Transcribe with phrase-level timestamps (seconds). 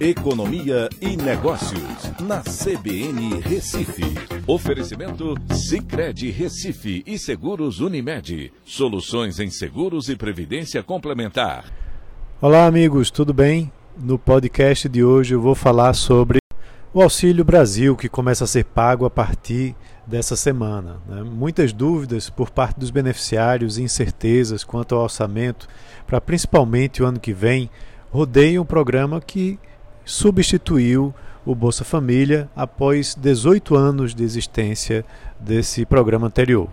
[0.00, 4.02] Economia e Negócios, na CBN Recife.
[4.46, 8.50] Oferecimento Cicred Recife e Seguros Unimed.
[8.64, 11.66] Soluções em seguros e previdência complementar.
[12.40, 13.70] Olá, amigos, tudo bem?
[13.94, 16.38] No podcast de hoje eu vou falar sobre
[16.94, 19.76] o Auxílio Brasil, que começa a ser pago a partir
[20.06, 20.96] dessa semana.
[21.06, 21.22] Né?
[21.24, 25.68] Muitas dúvidas por parte dos beneficiários e incertezas quanto ao orçamento
[26.06, 27.68] para principalmente o ano que vem
[28.10, 29.58] rodeiam um programa que
[30.10, 31.14] substituiu
[31.46, 35.04] o Bolsa Família após 18 anos de existência
[35.38, 36.68] desse programa anterior.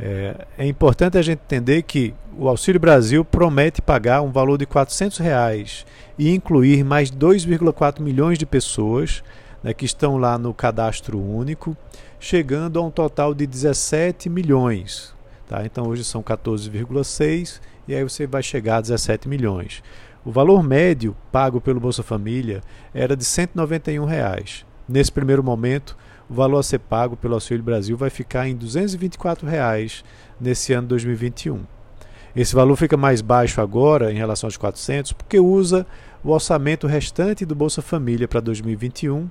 [0.00, 4.64] É, é, importante a gente entender que o Auxílio Brasil promete pagar um valor de
[4.64, 5.84] 400 reais
[6.18, 9.22] e incluir mais 2,4 milhões de pessoas
[9.62, 11.76] né, que estão lá no cadastro único,
[12.18, 15.14] chegando a um total de 17 milhões.
[15.46, 15.64] Tá?
[15.66, 19.82] Então hoje são 14,6 e aí você vai chegar a 17 milhões.
[20.26, 22.60] O valor médio pago pelo Bolsa Família
[22.92, 24.66] era de 191 reais.
[24.88, 25.96] Nesse primeiro momento,
[26.28, 30.04] o valor a ser pago pelo Auxílio Brasil vai ficar em 224 reais
[30.40, 31.60] nesse ano 2021.
[32.34, 35.86] Esse valor fica mais baixo agora em relação aos 400 porque usa
[36.24, 39.30] o orçamento restante do Bolsa Família para 2021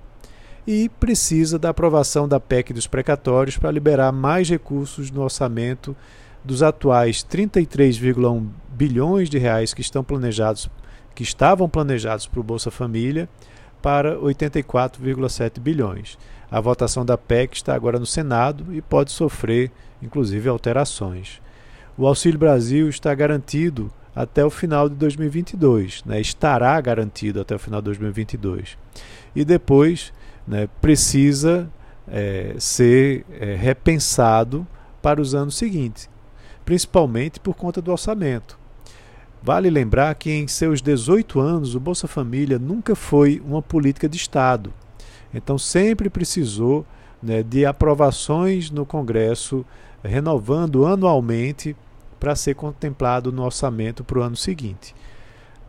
[0.65, 5.93] e precisa da aprovação da PEC dos precatórios para liberar mais recursos no orçamento
[6.41, 10.69] dos atuais 33,1 bilhões de reais que estão planejados
[11.15, 13.27] que estavam planejados para o Bolsa Família
[13.81, 16.17] para 84,7 bilhões.
[16.51, 21.41] A votação da PEC está agora no Senado e pode sofrer, inclusive, alterações.
[21.97, 26.19] O Auxílio Brasil está garantido até o final de 2022, né?
[26.21, 28.77] estará garantido até o final de 2022.
[29.35, 30.13] E depois
[30.47, 31.69] né, precisa
[32.07, 34.65] é, ser é, repensado
[35.01, 36.09] para os anos seguintes,
[36.63, 38.57] principalmente por conta do orçamento.
[39.45, 44.17] Vale lembrar que em seus 18 anos o Bolsa Família nunca foi uma política de
[44.17, 44.73] Estado.
[45.31, 46.83] Então sempre precisou
[47.21, 49.63] né, de aprovações no Congresso,
[50.03, 51.75] renovando anualmente
[52.19, 54.95] para ser contemplado no orçamento para o ano seguinte.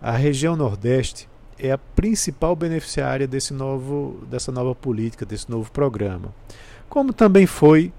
[0.01, 1.29] A região Nordeste
[1.59, 6.35] é a principal beneficiária desse novo, dessa nova política, desse novo programa.
[6.89, 7.93] Como também foi,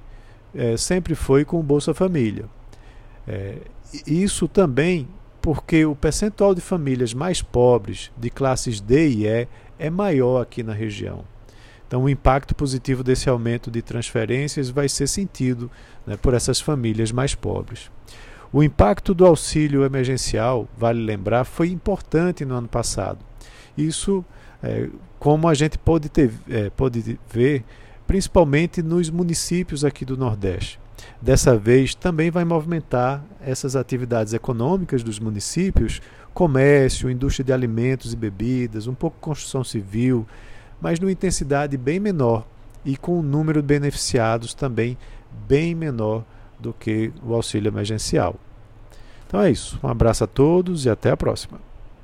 [0.55, 2.45] é, sempre foi com o Bolsa Família.
[3.27, 3.59] É,
[4.07, 5.07] isso também
[5.47, 9.47] porque o percentual de famílias mais pobres, de classes D e E,
[9.79, 11.23] é maior aqui na região.
[11.87, 15.71] Então, o impacto positivo desse aumento de transferências vai ser sentido
[16.05, 17.89] né, por essas famílias mais pobres.
[18.51, 23.19] O impacto do auxílio emergencial, vale lembrar, foi importante no ano passado.
[23.77, 24.25] Isso,
[24.61, 27.63] é, como a gente pode, ter, é, pode ver,
[28.05, 30.77] principalmente nos municípios aqui do Nordeste
[31.21, 36.01] dessa vez também vai movimentar essas atividades econômicas dos municípios,
[36.33, 40.25] comércio, indústria de alimentos e bebidas, um pouco construção civil,
[40.79, 42.45] mas numa intensidade bem menor
[42.85, 44.97] e com um número de beneficiados também
[45.47, 46.23] bem menor
[46.59, 48.35] do que o auxílio emergencial.
[49.27, 49.79] Então é isso.
[49.83, 51.66] Um abraço a todos e até a próxima.